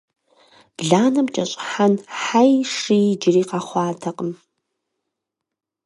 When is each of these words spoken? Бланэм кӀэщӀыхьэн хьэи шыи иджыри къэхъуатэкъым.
Бланэм 0.77 1.27
кӀэщӀыхьэн 1.35 1.93
хьэи 2.19 2.53
шыи 2.73 3.01
иджыри 3.13 3.43
къэхъуатэкъым. 3.49 4.31